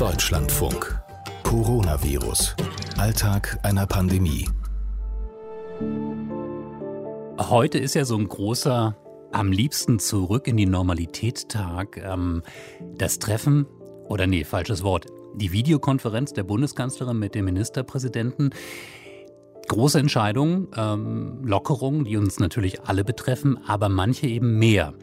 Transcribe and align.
Deutschlandfunk. 0.00 0.98
Coronavirus. 1.42 2.56
Alltag 2.96 3.58
einer 3.62 3.86
Pandemie. 3.86 4.48
Heute 7.38 7.76
ist 7.76 7.94
ja 7.94 8.06
so 8.06 8.16
ein 8.16 8.26
großer 8.26 8.96
am 9.30 9.52
liebsten 9.52 9.98
zurück 9.98 10.48
in 10.48 10.56
die 10.56 10.64
Normalität 10.64 11.50
Tag. 11.50 11.98
Ähm, 11.98 12.42
das 12.96 13.18
Treffen, 13.18 13.66
oder 14.08 14.26
nee, 14.26 14.44
falsches 14.44 14.82
Wort, 14.82 15.04
die 15.34 15.52
Videokonferenz 15.52 16.32
der 16.32 16.44
Bundeskanzlerin 16.44 17.18
mit 17.18 17.34
dem 17.34 17.44
Ministerpräsidenten. 17.44 18.54
Große 19.70 20.00
Entscheidungen, 20.00 20.66
ähm, 20.76 21.44
Lockerungen, 21.44 22.04
die 22.04 22.16
uns 22.16 22.40
natürlich 22.40 22.82
alle 22.82 23.04
betreffen, 23.04 23.56
aber 23.68 23.88
manche 23.88 24.26
eben 24.26 24.58
mehr. 24.58 24.94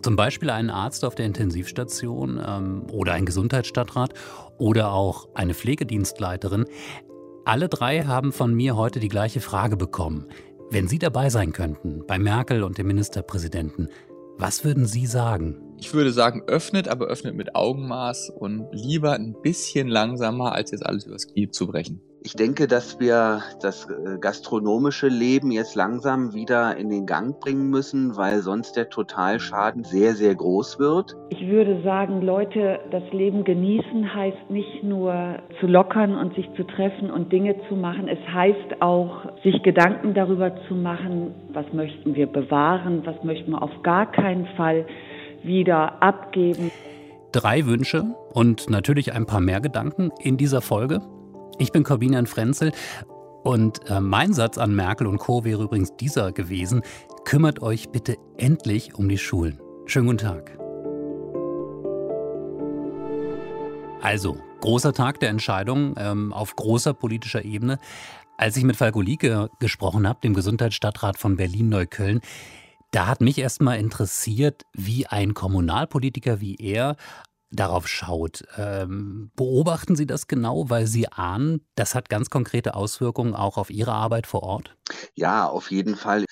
Zum 0.00 0.16
Beispiel 0.16 0.48
einen 0.48 0.70
Arzt 0.70 1.04
auf 1.04 1.14
der 1.14 1.26
Intensivstation 1.26 2.40
ähm, 2.42 2.86
oder 2.90 3.12
ein 3.12 3.26
Gesundheitsstadtrat 3.26 4.14
oder 4.56 4.92
auch 4.92 5.28
eine 5.34 5.52
Pflegedienstleiterin. 5.52 6.64
Alle 7.44 7.68
drei 7.68 8.04
haben 8.04 8.32
von 8.32 8.54
mir 8.54 8.76
heute 8.76 8.98
die 8.98 9.10
gleiche 9.10 9.42
Frage 9.42 9.76
bekommen. 9.76 10.28
Wenn 10.70 10.88
Sie 10.88 10.98
dabei 10.98 11.28
sein 11.28 11.52
könnten, 11.52 12.06
bei 12.06 12.18
Merkel 12.18 12.62
und 12.62 12.78
dem 12.78 12.86
Ministerpräsidenten, 12.86 13.90
was 14.38 14.64
würden 14.64 14.86
Sie 14.86 15.04
sagen? 15.04 15.60
Ich 15.78 15.92
würde 15.92 16.12
sagen, 16.12 16.44
öffnet, 16.46 16.88
aber 16.88 17.08
öffnet 17.08 17.34
mit 17.34 17.54
Augenmaß 17.54 18.30
und 18.30 18.68
lieber 18.72 19.12
ein 19.12 19.36
bisschen 19.42 19.88
langsamer, 19.88 20.52
als 20.52 20.70
jetzt 20.70 20.86
alles 20.86 21.04
übers 21.04 21.26
Knie 21.26 21.50
zu 21.50 21.66
brechen. 21.66 22.00
Ich 22.26 22.32
denke, 22.32 22.66
dass 22.66 22.98
wir 23.00 23.42
das 23.60 23.86
äh, 23.90 24.16
gastronomische 24.18 25.08
Leben 25.08 25.50
jetzt 25.50 25.74
langsam 25.74 26.32
wieder 26.32 26.74
in 26.74 26.88
den 26.88 27.04
Gang 27.04 27.38
bringen 27.38 27.68
müssen, 27.68 28.16
weil 28.16 28.38
sonst 28.38 28.76
der 28.76 28.88
Totalschaden 28.88 29.84
sehr, 29.84 30.14
sehr 30.14 30.34
groß 30.34 30.78
wird. 30.78 31.14
Ich 31.28 31.46
würde 31.46 31.82
sagen, 31.82 32.22
Leute, 32.22 32.80
das 32.90 33.02
Leben 33.12 33.44
genießen 33.44 34.14
heißt 34.14 34.48
nicht 34.48 34.82
nur 34.82 35.40
zu 35.60 35.66
lockern 35.66 36.16
und 36.16 36.34
sich 36.34 36.48
zu 36.56 36.64
treffen 36.64 37.10
und 37.10 37.30
Dinge 37.30 37.56
zu 37.68 37.76
machen. 37.76 38.08
Es 38.08 38.26
heißt 38.26 38.80
auch, 38.80 39.26
sich 39.42 39.62
Gedanken 39.62 40.14
darüber 40.14 40.50
zu 40.66 40.74
machen, 40.74 41.34
was 41.52 41.70
möchten 41.74 42.14
wir 42.14 42.26
bewahren, 42.26 43.02
was 43.04 43.22
möchten 43.22 43.50
wir 43.50 43.62
auf 43.62 43.82
gar 43.82 44.10
keinen 44.10 44.46
Fall 44.56 44.86
wieder 45.42 46.02
abgeben. 46.02 46.70
Drei 47.32 47.66
Wünsche 47.66 48.14
und 48.32 48.70
natürlich 48.70 49.12
ein 49.12 49.26
paar 49.26 49.42
mehr 49.42 49.60
Gedanken 49.60 50.10
in 50.22 50.38
dieser 50.38 50.62
Folge. 50.62 51.02
Ich 51.58 51.70
bin 51.70 51.84
Corbinian 51.84 52.26
Frenzel 52.26 52.72
und 53.44 53.88
äh, 53.88 54.00
mein 54.00 54.32
Satz 54.32 54.58
an 54.58 54.74
Merkel 54.74 55.06
und 55.06 55.18
Co. 55.18 55.44
wäre 55.44 55.62
übrigens 55.62 55.94
dieser 55.96 56.32
gewesen: 56.32 56.82
Kümmert 57.24 57.62
euch 57.62 57.90
bitte 57.90 58.16
endlich 58.38 58.96
um 58.96 59.08
die 59.08 59.18
Schulen. 59.18 59.60
Schönen 59.86 60.06
guten 60.06 60.18
Tag. 60.18 60.58
Also, 64.02 64.36
großer 64.60 64.92
Tag 64.92 65.20
der 65.20 65.28
Entscheidung 65.28 65.94
ähm, 65.96 66.32
auf 66.32 66.56
großer 66.56 66.92
politischer 66.92 67.44
Ebene. 67.44 67.78
Als 68.36 68.56
ich 68.56 68.64
mit 68.64 68.76
Falko 68.76 69.00
Lieke 69.00 69.48
gesprochen 69.60 70.08
habe, 70.08 70.20
dem 70.22 70.34
Gesundheitsstadtrat 70.34 71.16
von 71.16 71.36
Berlin-Neukölln, 71.36 72.20
da 72.90 73.06
hat 73.06 73.20
mich 73.20 73.38
erstmal 73.38 73.78
interessiert, 73.78 74.62
wie 74.72 75.06
ein 75.06 75.34
Kommunalpolitiker 75.34 76.40
wie 76.40 76.56
er 76.56 76.96
darauf 77.56 77.88
schaut. 77.88 78.44
Ähm, 78.56 79.30
beobachten 79.36 79.96
Sie 79.96 80.06
das 80.06 80.26
genau, 80.28 80.70
weil 80.70 80.86
Sie 80.86 81.08
ahnen, 81.08 81.66
das 81.74 81.94
hat 81.94 82.08
ganz 82.08 82.30
konkrete 82.30 82.74
Auswirkungen 82.74 83.34
auch 83.34 83.56
auf 83.58 83.70
Ihre 83.70 83.92
Arbeit 83.92 84.26
vor 84.26 84.42
Ort? 84.42 84.76
Ja, 85.14 85.46
auf 85.48 85.70
jeden 85.70 85.96
Fall. 85.96 86.24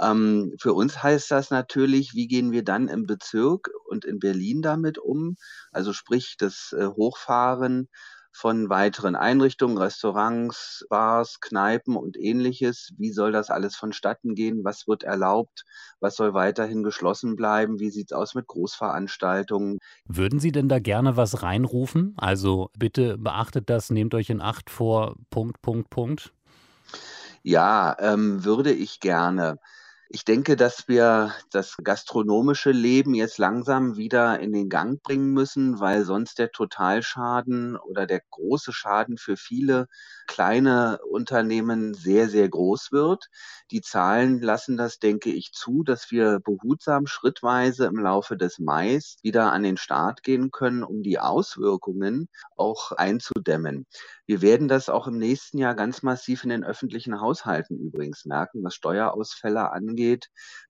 Ähm, 0.00 0.54
für 0.60 0.72
uns 0.74 1.02
heißt 1.02 1.30
das 1.30 1.50
natürlich, 1.50 2.14
wie 2.14 2.26
gehen 2.28 2.52
wir 2.52 2.64
dann 2.64 2.88
im 2.88 3.06
Bezirk 3.06 3.70
und 3.88 4.04
in 4.04 4.18
Berlin 4.18 4.62
damit 4.62 4.98
um? 4.98 5.36
Also 5.72 5.92
sprich 5.92 6.36
das 6.38 6.74
äh, 6.76 6.86
Hochfahren 6.86 7.88
von 8.32 8.68
weiteren 8.70 9.16
Einrichtungen, 9.16 9.76
Restaurants, 9.78 10.86
Bars, 10.88 11.40
Kneipen 11.40 11.96
und 11.96 12.16
ähnliches. 12.16 12.92
Wie 12.96 13.12
soll 13.12 13.32
das 13.32 13.50
alles 13.50 13.76
vonstatten 13.76 14.34
gehen? 14.34 14.64
Was 14.64 14.86
wird 14.86 15.02
erlaubt? 15.02 15.64
Was 16.00 16.16
soll 16.16 16.32
weiterhin 16.34 16.82
geschlossen 16.82 17.36
bleiben? 17.36 17.80
Wie 17.80 17.90
sieht 17.90 18.12
es 18.12 18.16
aus 18.16 18.34
mit 18.34 18.46
Großveranstaltungen? 18.46 19.78
Würden 20.06 20.38
Sie 20.38 20.52
denn 20.52 20.68
da 20.68 20.78
gerne 20.78 21.16
was 21.16 21.42
reinrufen? 21.42 22.14
Also 22.16 22.70
bitte 22.78 23.18
beachtet 23.18 23.68
das, 23.68 23.90
nehmt 23.90 24.14
euch 24.14 24.30
in 24.30 24.40
Acht 24.40 24.70
vor 24.70 25.16
Punkt, 25.30 25.60
Punkt, 25.62 25.90
Punkt. 25.90 26.32
Ja, 27.42 27.96
ähm, 28.00 28.44
würde 28.44 28.72
ich 28.72 29.00
gerne. 29.00 29.58
Ich 30.12 30.24
denke, 30.24 30.56
dass 30.56 30.88
wir 30.88 31.32
das 31.52 31.76
gastronomische 31.84 32.72
Leben 32.72 33.14
jetzt 33.14 33.38
langsam 33.38 33.96
wieder 33.96 34.40
in 34.40 34.52
den 34.52 34.68
Gang 34.68 35.00
bringen 35.04 35.32
müssen, 35.32 35.78
weil 35.78 36.04
sonst 36.04 36.40
der 36.40 36.50
Totalschaden 36.50 37.76
oder 37.76 38.08
der 38.08 38.20
große 38.30 38.72
Schaden 38.72 39.18
für 39.18 39.36
viele 39.36 39.86
kleine 40.26 40.98
Unternehmen 41.08 41.94
sehr, 41.94 42.28
sehr 42.28 42.48
groß 42.48 42.90
wird. 42.90 43.28
Die 43.70 43.82
Zahlen 43.82 44.40
lassen 44.40 44.76
das, 44.76 44.98
denke 44.98 45.30
ich, 45.30 45.52
zu, 45.52 45.84
dass 45.84 46.10
wir 46.10 46.40
behutsam 46.40 47.06
schrittweise 47.06 47.86
im 47.86 47.96
Laufe 47.96 48.36
des 48.36 48.58
Mai 48.58 48.98
wieder 49.22 49.52
an 49.52 49.62
den 49.62 49.76
Start 49.76 50.24
gehen 50.24 50.50
können, 50.50 50.82
um 50.82 51.04
die 51.04 51.20
Auswirkungen 51.20 52.28
auch 52.56 52.90
einzudämmen. 52.90 53.86
Wir 54.26 54.42
werden 54.42 54.66
das 54.66 54.88
auch 54.88 55.06
im 55.06 55.18
nächsten 55.18 55.58
Jahr 55.58 55.74
ganz 55.74 56.02
massiv 56.02 56.42
in 56.42 56.50
den 56.50 56.64
öffentlichen 56.64 57.20
Haushalten 57.20 57.78
übrigens 57.78 58.24
merken, 58.24 58.64
was 58.64 58.74
Steuerausfälle 58.74 59.70
angeht. 59.70 59.99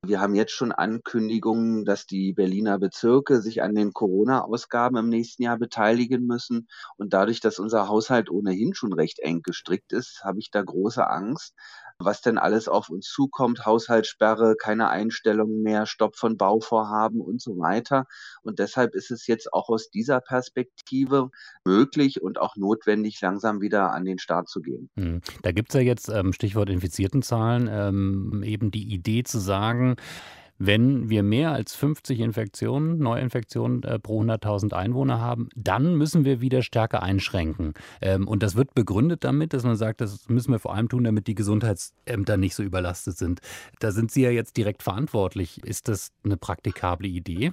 Wir 0.03 0.21
haben 0.21 0.35
jetzt 0.35 0.53
schon 0.53 0.73
Ankündigungen, 0.73 1.85
dass 1.85 2.07
die 2.07 2.33
Berliner 2.33 2.79
Bezirke 2.79 3.41
sich 3.41 3.63
an 3.63 3.75
den 3.75 3.93
Corona-Ausgaben 3.93 4.97
im 4.97 5.09
nächsten 5.09 5.43
Jahr 5.43 5.59
beteiligen 5.59 6.27
müssen. 6.27 6.69
Und 6.97 7.13
dadurch, 7.13 7.41
dass 7.41 7.59
unser 7.59 7.89
Haushalt 7.89 8.31
ohnehin 8.31 8.75
schon 8.75 8.93
recht 8.93 9.19
eng 9.21 9.43
gestrickt 9.43 9.93
ist, 9.93 10.23
habe 10.25 10.39
ich 10.41 10.51
da 10.51 10.63
große 10.63 11.09
Angst, 11.09 11.55
was 12.00 12.21
denn 12.21 12.38
alles 12.38 12.69
auf 12.69 12.88
uns 12.88 13.06
zukommt, 13.06 13.66
Haushaltssperre, 13.66 14.56
keine 14.56 14.88
Einstellungen 14.88 15.62
mehr, 15.62 15.87
Stopp 15.87 16.16
von 16.16 16.37
Bauvorhaben 16.37 17.21
und 17.21 17.41
so 17.41 17.59
weiter. 17.59 18.06
Und 18.43 18.59
deshalb 18.59 18.94
ist 18.94 19.11
es 19.11 19.27
jetzt 19.27 19.53
auch 19.53 19.69
aus 19.69 19.91
dieser 19.91 20.21
Perspektive 20.21 21.31
möglich 21.65 22.22
und 22.22 22.41
auch 22.41 22.56
notwendig, 22.56 23.21
langsam 23.21 23.61
wieder 23.61 23.93
an 23.93 24.05
den 24.05 24.19
Start 24.19 24.49
zu 24.49 24.61
gehen. 24.61 24.91
Hm. 24.97 25.21
Da 25.43 25.53
gibt 25.53 25.71
es 25.71 25.75
ja 25.75 25.81
jetzt, 25.81 26.09
ähm, 26.09 26.33
Stichwort 26.33 26.71
Infiziertenzahlen, 26.71 27.69
ähm, 27.71 28.43
eben 28.44 28.71
die 28.71 28.93
Idee 28.93 29.22
zu 29.22 29.38
sagen, 29.38 29.97
wenn 30.60 31.09
wir 31.09 31.22
mehr 31.22 31.53
als 31.53 31.75
50 31.75 32.21
Infektionen, 32.21 32.98
Neuinfektionen 32.98 33.82
äh, 33.82 33.98
pro 33.98 34.22
100.000 34.22 34.75
Einwohner 34.75 35.19
haben, 35.19 35.48
dann 35.56 35.97
müssen 35.97 36.26
wir 36.26 36.43
wieder 36.43 36.60
stärker 36.60 37.03
einschränken. 37.03 37.72
Ähm, 38.03 38.28
und 38.28 38.43
das 38.43 38.56
wird 38.56 38.75
begründet 38.75 39.25
damit, 39.25 39.54
dass 39.54 39.65
man 39.65 39.76
sagt, 39.76 40.03
das 40.03 40.28
müssen 40.28 40.53
wir 40.53 40.59
vor 40.59 40.75
allem 40.75 40.91
tun, 40.91 41.03
damit 41.03 41.26
die 41.28 41.34
Gesundheitsämter 41.34 42.37
nicht 42.37 42.54
so 42.54 42.62
überlastet 42.62 43.16
sind. 43.16 43.41
Da 43.78 43.91
sind 43.91 44.10
Sie 44.10 44.22
ja 44.22 44.31
jetzt 44.31 44.59
direkt 44.59 44.82
verantwortlich. 44.82 45.65
Ist 45.65 45.88
das 45.88 46.12
eine 46.25 46.37
praktikable 46.37 47.09
Idee? 47.09 47.53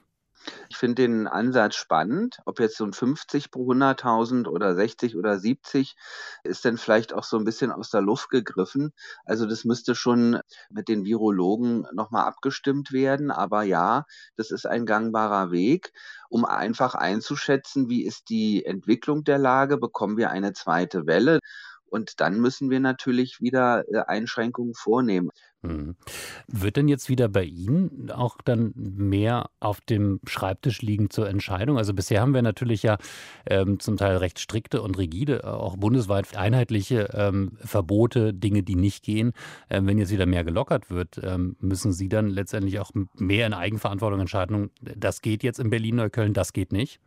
Ich 0.69 0.77
finde 0.77 0.95
den 1.03 1.27
Ansatz 1.27 1.75
spannend. 1.75 2.39
Ob 2.45 2.59
jetzt 2.59 2.77
so 2.77 2.85
ein 2.85 2.93
50 2.93 3.51
pro 3.51 3.71
100.000 3.71 4.47
oder 4.47 4.75
60 4.75 5.15
oder 5.15 5.39
70 5.39 5.95
ist 6.43 6.65
dann 6.65 6.77
vielleicht 6.77 7.13
auch 7.13 7.23
so 7.23 7.37
ein 7.37 7.43
bisschen 7.43 7.71
aus 7.71 7.89
der 7.89 8.01
Luft 8.01 8.29
gegriffen. 8.29 8.91
Also 9.25 9.45
das 9.45 9.65
müsste 9.65 9.95
schon 9.95 10.39
mit 10.69 10.87
den 10.87 11.05
Virologen 11.05 11.87
nochmal 11.93 12.25
abgestimmt 12.25 12.91
werden. 12.91 13.31
Aber 13.31 13.63
ja, 13.63 14.05
das 14.35 14.51
ist 14.51 14.65
ein 14.65 14.85
gangbarer 14.85 15.51
Weg, 15.51 15.91
um 16.29 16.45
einfach 16.45 16.95
einzuschätzen, 16.95 17.89
wie 17.89 18.03
ist 18.05 18.29
die 18.29 18.65
Entwicklung 18.65 19.23
der 19.23 19.37
Lage, 19.37 19.77
bekommen 19.77 20.17
wir 20.17 20.29
eine 20.29 20.53
zweite 20.53 21.05
Welle. 21.07 21.39
Und 21.89 22.19
dann 22.19 22.39
müssen 22.39 22.69
wir 22.69 22.79
natürlich 22.79 23.41
wieder 23.41 23.83
äh, 23.91 24.03
Einschränkungen 24.07 24.73
vornehmen. 24.73 25.29
Mhm. 25.63 25.95
Wird 26.47 26.77
denn 26.77 26.87
jetzt 26.87 27.09
wieder 27.09 27.29
bei 27.29 27.43
Ihnen 27.43 28.11
auch 28.11 28.37
dann 28.43 28.73
mehr 28.75 29.49
auf 29.59 29.81
dem 29.81 30.19
Schreibtisch 30.27 30.81
liegen 30.81 31.09
zur 31.09 31.27
Entscheidung? 31.27 31.77
Also 31.77 31.93
bisher 31.93 32.21
haben 32.21 32.33
wir 32.33 32.41
natürlich 32.41 32.83
ja 32.83 32.97
ähm, 33.45 33.79
zum 33.79 33.97
Teil 33.97 34.17
recht 34.17 34.39
strikte 34.39 34.81
und 34.81 34.97
rigide, 34.97 35.43
äh, 35.43 35.47
auch 35.47 35.77
bundesweit 35.77 36.37
einheitliche 36.37 37.09
ähm, 37.13 37.57
Verbote, 37.59 38.33
Dinge, 38.33 38.63
die 38.63 38.75
nicht 38.75 39.03
gehen. 39.03 39.33
Ähm, 39.69 39.87
wenn 39.87 39.97
jetzt 39.97 40.11
wieder 40.11 40.25
mehr 40.25 40.43
gelockert 40.43 40.89
wird, 40.91 41.19
ähm, 41.23 41.55
müssen 41.59 41.91
Sie 41.91 42.09
dann 42.09 42.27
letztendlich 42.27 42.79
auch 42.79 42.91
mehr 43.15 43.47
in 43.47 43.53
Eigenverantwortung 43.53 44.21
entscheiden, 44.21 44.69
das 44.81 45.21
geht 45.21 45.43
jetzt 45.43 45.59
in 45.59 45.69
Berlin-Neukölln, 45.69 46.33
das 46.33 46.53
geht 46.53 46.71
nicht? 46.71 46.99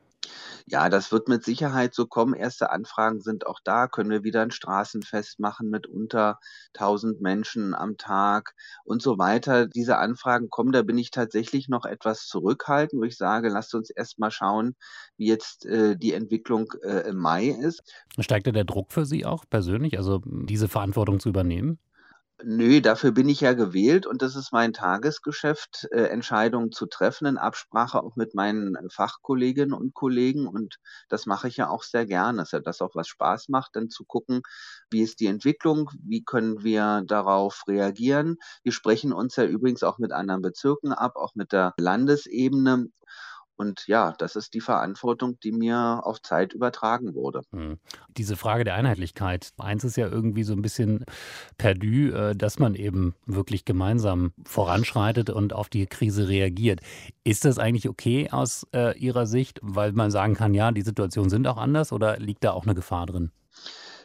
Ja, 0.67 0.88
das 0.88 1.11
wird 1.11 1.28
mit 1.28 1.44
Sicherheit 1.44 1.94
so 1.94 2.06
kommen. 2.06 2.34
Erste 2.34 2.70
Anfragen 2.70 3.20
sind 3.20 3.46
auch 3.46 3.61
da. 3.64 3.88
Können 3.88 4.11
wir 4.11 4.22
wieder 4.22 4.43
ein 4.43 4.50
Straßenfest 4.50 5.40
machen 5.40 5.69
mit 5.69 5.87
unter 5.87 6.38
1000 6.75 7.20
Menschen 7.20 7.75
am 7.75 7.96
Tag 7.96 8.55
und 8.84 9.02
so 9.02 9.19
weiter. 9.19 9.67
Diese 9.67 9.99
Anfragen 9.99 10.49
kommen. 10.49 10.72
Da 10.72 10.82
bin 10.82 10.99
ich 10.99 11.11
tatsächlich 11.11 11.69
noch 11.69 11.84
etwas 11.84 12.26
zurückhaltend, 12.26 13.00
wo 13.00 13.05
ich 13.05 13.17
sage, 13.17 13.49
lasst 13.49 13.75
uns 13.75 13.90
erst 13.90 14.19
mal 14.19 14.31
schauen, 14.31 14.76
wie 15.17 15.26
jetzt 15.26 15.67
äh, 15.67 15.96
die 15.96 16.12
Entwicklung 16.12 16.73
äh, 16.82 17.08
im 17.08 17.16
Mai 17.16 17.46
ist. 17.46 17.82
Steigt 18.19 18.46
da 18.46 18.52
der 18.52 18.64
Druck 18.64 18.93
für 18.93 19.05
Sie 19.05 19.26
auch 19.26 19.44
persönlich, 19.49 19.99
also 19.99 20.20
diese 20.25 20.69
Verantwortung 20.69 21.20
zu 21.20 21.28
übernehmen? 21.31 21.78
Nö, 22.44 22.81
dafür 22.81 23.12
bin 23.12 23.28
ich 23.28 23.40
ja 23.40 23.52
gewählt 23.54 24.06
und 24.06 24.22
das 24.22 24.37
ist 24.37 24.52
mein 24.52 24.72
Tagesgeschäft, 24.72 25.88
äh, 25.90 26.04
Entscheidungen 26.04 26.70
zu 26.72 26.87
treffen 26.87 27.26
in 27.26 27.37
Absprache 27.38 28.02
auch 28.02 28.16
mit 28.16 28.34
meinen 28.34 28.76
Fachkolleginnen 28.90 29.72
und 29.75 29.94
Kollegen 29.94 30.46
und 30.46 30.76
das 31.08 31.26
mache 31.26 31.48
ich 31.48 31.56
ja 31.56 31.69
auch 31.69 31.82
sehr 31.82 32.06
gerne. 32.06 32.38
Das 32.38 32.48
ist 32.48 32.52
ja 32.52 32.60
das 32.60 32.81
auch, 32.81 32.94
was 32.94 33.08
Spaß 33.08 33.48
macht, 33.48 33.75
dann 33.76 33.90
zu 33.90 34.04
gucken, 34.04 34.42
wie 34.90 35.02
ist 35.02 35.20
die 35.20 35.26
Entwicklung, 35.26 35.90
wie 36.02 36.22
können 36.25 36.62
wir 36.62 37.02
darauf 37.06 37.62
reagieren. 37.69 38.37
Wir 38.62 38.72
sprechen 38.72 39.12
uns 39.12 39.37
ja 39.37 39.44
übrigens 39.44 39.82
auch 39.82 39.98
mit 39.98 40.12
anderen 40.12 40.42
Bezirken 40.42 40.92
ab, 40.92 41.16
auch 41.16 41.34
mit 41.34 41.52
der 41.52 41.75
Landesebene 41.78 42.87
und 43.60 43.86
ja, 43.88 44.14
das 44.16 44.36
ist 44.36 44.54
die 44.54 44.62
Verantwortung, 44.62 45.38
die 45.40 45.52
mir 45.52 46.00
auf 46.04 46.22
Zeit 46.22 46.54
übertragen 46.54 47.14
wurde. 47.14 47.42
Hm. 47.52 47.78
Diese 48.16 48.38
Frage 48.38 48.64
der 48.64 48.74
Einheitlichkeit. 48.74 49.50
Eins 49.58 49.84
ist 49.84 49.98
ja 49.98 50.08
irgendwie 50.08 50.44
so 50.44 50.54
ein 50.54 50.62
bisschen 50.62 51.04
perdu, 51.58 52.10
äh, 52.10 52.34
dass 52.34 52.58
man 52.58 52.74
eben 52.74 53.14
wirklich 53.26 53.66
gemeinsam 53.66 54.32
voranschreitet 54.46 55.28
und 55.28 55.52
auf 55.52 55.68
die 55.68 55.86
Krise 55.86 56.26
reagiert. 56.26 56.80
Ist 57.22 57.44
das 57.44 57.58
eigentlich 57.58 57.86
okay 57.86 58.30
aus 58.30 58.66
äh, 58.74 58.98
Ihrer 58.98 59.26
Sicht, 59.26 59.60
weil 59.62 59.92
man 59.92 60.10
sagen 60.10 60.32
kann, 60.32 60.54
ja, 60.54 60.72
die 60.72 60.80
Situationen 60.80 61.28
sind 61.28 61.46
auch 61.46 61.58
anders 61.58 61.92
oder 61.92 62.18
liegt 62.18 62.44
da 62.44 62.52
auch 62.52 62.64
eine 62.64 62.74
Gefahr 62.74 63.04
drin? 63.04 63.30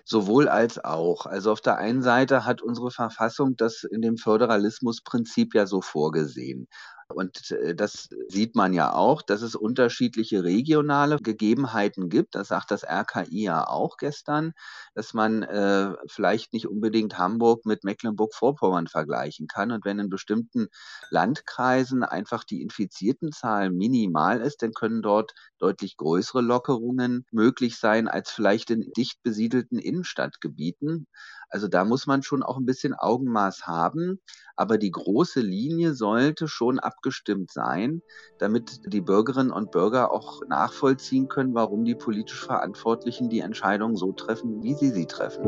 Sowohl 0.03 0.49
als 0.49 0.83
auch. 0.83 1.27
Also 1.27 1.53
auf 1.53 1.61
der 1.61 1.77
einen 1.77 2.01
Seite 2.01 2.43
hat 2.43 2.61
unsere 2.61 2.91
Verfassung 2.91 3.55
das 3.55 3.85
in 3.85 4.01
dem 4.01 4.17
Föderalismusprinzip 4.17 5.55
ja 5.55 5.65
so 5.65 5.79
vorgesehen. 5.79 6.67
Und 7.07 7.51
äh, 7.51 7.75
das 7.75 8.09
sieht 8.29 8.55
man 8.55 8.73
ja 8.73 8.91
auch, 8.93 9.21
dass 9.21 9.41
es 9.43 9.55
unterschiedliche 9.55 10.43
regionale 10.43 11.17
Gegebenheiten 11.17 12.09
gibt. 12.09 12.33
Das 12.33 12.47
sagt 12.47 12.71
das 12.71 12.83
RKI 12.83 13.43
ja 13.43 13.67
auch 13.67 13.97
gestern, 13.97 14.53
dass 14.95 15.13
man 15.13 15.43
äh, 15.43 15.93
vielleicht 16.07 16.51
nicht 16.53 16.67
unbedingt 16.67 17.17
Hamburg 17.19 17.65
mit 17.65 17.83
Mecklenburg-Vorpommern 17.83 18.87
vergleichen 18.87 19.47
kann. 19.47 19.71
Und 19.71 19.85
wenn 19.85 19.99
in 19.99 20.09
bestimmten 20.09 20.67
Landkreisen 21.11 22.03
einfach 22.03 22.43
die 22.43 22.61
Infiziertenzahl 22.63 23.69
minimal 23.69 24.41
ist, 24.41 24.63
dann 24.63 24.73
können 24.73 25.03
dort 25.03 25.33
deutlich 25.59 25.97
größere 25.97 26.41
Lockerungen 26.41 27.25
möglich 27.31 27.77
sein 27.77 28.07
als 28.07 28.31
vielleicht 28.31 28.71
in 28.71 28.91
dicht 28.97 29.21
besiedelten 29.21 29.77
Innenstadtgebieten. 29.77 31.07
Also 31.49 31.67
da 31.67 31.85
muss 31.85 32.07
man 32.07 32.23
schon 32.23 32.43
auch 32.43 32.57
ein 32.57 32.65
bisschen 32.65 32.93
Augenmaß 32.93 33.67
haben. 33.67 34.19
Aber 34.55 34.77
die 34.77 34.91
große 34.91 35.41
Linie 35.41 35.93
sollte 35.93 36.47
schon 36.47 36.79
abgestimmt 36.95 37.51
sein, 37.51 38.01
damit 38.39 38.79
die 38.85 39.01
Bürgerinnen 39.01 39.51
und 39.51 39.71
Bürger 39.71 40.11
auch 40.11 40.41
nachvollziehen 40.47 41.27
können, 41.27 41.53
warum 41.53 41.85
die 41.85 41.95
politisch 41.95 42.45
Verantwortlichen 42.45 43.29
die 43.29 43.39
Entscheidungen 43.39 43.95
so 43.95 44.11
treffen, 44.11 44.63
wie 44.63 44.73
sie 44.73 44.89
sie 44.89 45.05
treffen. 45.05 45.43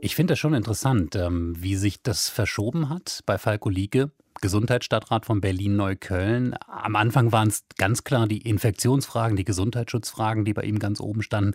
Ich 0.00 0.14
finde 0.14 0.32
das 0.32 0.38
schon 0.38 0.54
interessant, 0.54 1.16
ähm, 1.16 1.54
wie 1.58 1.74
sich 1.74 2.00
das 2.02 2.28
verschoben 2.28 2.88
hat 2.88 3.20
bei 3.26 3.38
Falko 3.38 3.68
Lieke. 3.68 4.12
Gesundheitsstadtrat 4.40 5.26
von 5.26 5.40
Berlin-Neukölln. 5.40 6.54
Am 6.66 6.94
Anfang 6.94 7.32
waren 7.32 7.48
es 7.48 7.64
ganz 7.78 8.04
klar 8.04 8.26
die 8.28 8.42
Infektionsfragen, 8.42 9.36
die 9.36 9.44
Gesundheitsschutzfragen, 9.44 10.44
die 10.44 10.52
bei 10.52 10.62
ihm 10.62 10.78
ganz 10.78 11.00
oben 11.00 11.22
standen. 11.22 11.54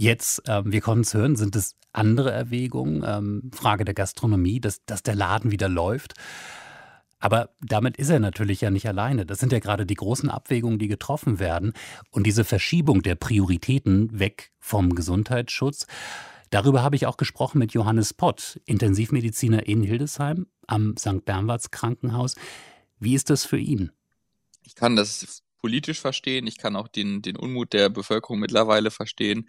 Jetzt, 0.00 0.48
äh, 0.48 0.62
wir 0.64 0.80
konnten 0.80 1.02
es 1.02 1.12
hören, 1.12 1.36
sind 1.36 1.54
es 1.56 1.76
andere 1.92 2.32
Erwägungen, 2.32 3.04
ähm, 3.06 3.50
Frage 3.52 3.84
der 3.84 3.92
Gastronomie, 3.92 4.58
dass, 4.58 4.82
dass 4.86 5.02
der 5.02 5.14
Laden 5.14 5.50
wieder 5.50 5.68
läuft. 5.68 6.14
Aber 7.18 7.50
damit 7.60 7.98
ist 7.98 8.08
er 8.08 8.18
natürlich 8.18 8.62
ja 8.62 8.70
nicht 8.70 8.88
alleine. 8.88 9.26
Das 9.26 9.40
sind 9.40 9.52
ja 9.52 9.58
gerade 9.58 9.84
die 9.84 9.96
großen 9.96 10.30
Abwägungen, 10.30 10.78
die 10.78 10.88
getroffen 10.88 11.38
werden. 11.38 11.74
Und 12.10 12.26
diese 12.26 12.44
Verschiebung 12.44 13.02
der 13.02 13.14
Prioritäten 13.14 14.18
weg 14.18 14.52
vom 14.58 14.94
Gesundheitsschutz. 14.94 15.86
Darüber 16.48 16.82
habe 16.82 16.96
ich 16.96 17.04
auch 17.04 17.18
gesprochen 17.18 17.58
mit 17.58 17.74
Johannes 17.74 18.14
Pott, 18.14 18.58
Intensivmediziner 18.64 19.66
in 19.66 19.82
Hildesheim 19.82 20.46
am 20.66 20.96
St. 20.96 21.26
Bernwarts 21.26 21.72
Krankenhaus. 21.72 22.36
Wie 22.98 23.14
ist 23.14 23.28
das 23.28 23.44
für 23.44 23.58
ihn? 23.58 23.92
Ich 24.62 24.74
kann 24.74 24.96
das 24.96 25.42
politisch 25.60 26.00
verstehen. 26.00 26.46
Ich 26.46 26.58
kann 26.58 26.76
auch 26.76 26.88
den, 26.88 27.22
den 27.22 27.36
Unmut 27.36 27.72
der 27.72 27.88
Bevölkerung 27.88 28.38
mittlerweile 28.40 28.90
verstehen. 28.90 29.48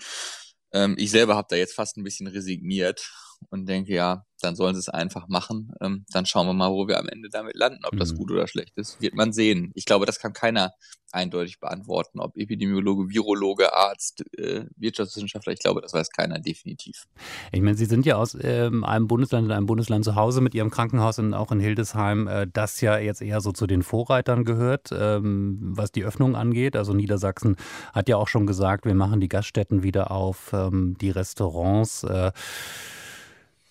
Ähm, 0.74 0.96
ich 0.98 1.12
selber 1.12 1.36
habe 1.36 1.48
da 1.50 1.56
jetzt 1.56 1.76
fast 1.76 1.98
ein 1.98 2.04
bisschen 2.04 2.28
resigniert 2.28 3.12
und 3.50 3.68
denke, 3.68 3.94
ja, 3.94 4.26
dann 4.42 4.56
sollen 4.56 4.76
sie 4.76 4.80
es 4.80 4.90
einfach 4.90 5.28
machen. 5.28 5.72
Ähm, 5.82 6.06
dann 6.12 6.26
schauen 6.26 6.48
wir 6.48 6.54
mal, 6.54 6.72
wo 6.72 6.88
wir 6.88 7.00
am 7.00 7.08
Ende 7.08 7.30
damit 7.30 7.56
landen. 7.56 7.84
Ob 7.86 7.98
das 7.98 8.14
mhm. 8.14 8.18
gut 8.18 8.32
oder 8.32 8.48
schlecht 8.48 8.78
ist, 8.78 9.02
wird 9.02 9.14
man 9.14 9.34
sehen. 9.34 9.72
Ich 9.76 9.86
glaube, 9.86 10.06
das 10.06 10.20
kann 10.20 10.34
keiner 10.34 10.74
eindeutig 11.12 11.60
beantworten. 11.60 12.20
Ob 12.20 12.38
Epidemiologe, 12.38 13.10
Virologe, 13.10 13.74
Arzt, 13.74 14.24
äh, 14.38 14.66
Wirtschaftswissenschaftler, 14.78 15.54
ich 15.54 15.60
glaube, 15.60 15.82
das 15.82 15.94
weiß 15.94 16.10
keiner 16.10 16.40
definitiv. 16.40 17.08
Ich 17.52 17.62
meine, 17.62 17.76
Sie 17.76 17.86
sind 17.86 18.06
ja 18.06 18.16
aus 18.16 18.38
ähm, 18.42 18.84
einem 18.84 19.08
Bundesland 19.08 19.46
in 19.46 19.52
einem 19.52 19.66
Bundesland 19.66 20.06
zu 20.06 20.16
Hause 20.16 20.42
mit 20.42 20.56
Ihrem 20.56 20.72
Krankenhaus 20.72 21.20
und 21.20 21.34
auch 21.34 21.52
in 21.52 21.60
Hildesheim, 21.60 22.28
äh, 22.28 22.48
das 22.52 22.82
ja 22.82 22.98
jetzt 22.98 23.22
eher 23.22 23.42
so 23.42 23.52
zu 23.52 23.68
den 23.68 23.84
Vorreitern 23.84 24.46
gehört, 24.46 24.90
ähm, 24.94 25.60
was 25.62 25.92
die 25.92 26.04
Öffnung 26.04 26.36
angeht. 26.36 26.76
Also 26.76 26.94
Niedersachsen 26.94 27.58
hat 27.94 28.08
ja 28.10 28.18
auch 28.18 28.28
schon 28.28 28.48
gesagt, 28.48 28.86
wir 28.86 28.96
machen 28.96 29.20
die 29.20 29.30
Gaststätten 29.30 29.84
wieder 29.84 30.12
auf, 30.12 30.52
ähm, 30.54 30.96
die 31.00 31.12
Restaurants. 31.12 32.04
Äh, 32.04 32.32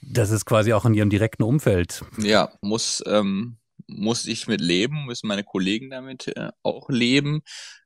das 0.03 0.31
ist 0.31 0.45
quasi 0.45 0.73
auch 0.73 0.85
in 0.85 0.95
Ihrem 0.95 1.11
direkten 1.11 1.43
Umfeld. 1.43 2.05
Ja, 2.19 2.53
muss, 2.61 3.03
ähm, 3.07 3.59
muss 3.87 4.27
ich 4.27 4.47
mit 4.47 4.61
leben, 4.61 5.07
müssen 5.07 5.27
meine 5.27 5.45
Kollegen 5.45 5.91
damit 5.91 6.29
äh, 6.29 6.51
auch 6.63 6.89
leben. 6.89 7.43